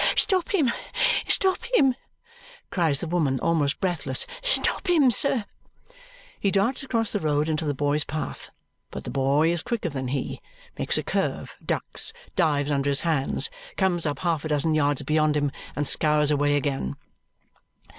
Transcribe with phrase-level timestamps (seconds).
[0.17, 0.71] "Stop him,
[1.27, 1.93] stop him!"
[2.71, 4.25] cries the woman, almost breathless.
[4.41, 5.45] "Stop him, sir!"
[6.39, 8.49] He darts across the road into the boy's path,
[8.89, 10.41] but the boy is quicker than he,
[10.75, 15.37] makes a curve, ducks, dives under his hands, comes up half a dozen yards beyond
[15.37, 16.95] him, and scours away again.